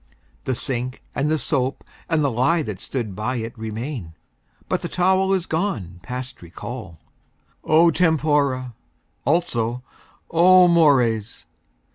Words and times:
The 0.45 0.55
sink 0.55 1.03
and 1.13 1.29
the 1.29 1.37
soap 1.37 1.83
and 2.09 2.23
the 2.23 2.31
lye 2.31 2.63
that 2.63 2.79
stood 2.79 3.15
by 3.15 3.35
it 3.35 3.55
Remain; 3.55 4.15
but 4.67 4.81
the 4.81 4.89
towel 4.89 5.31
is 5.31 5.45
gone 5.45 5.99
past 6.01 6.41
recall. 6.41 6.97
O 7.63 7.91
tempora! 7.91 8.73
Also, 9.25 9.83
O 10.31 10.67
mores! 10.67 11.45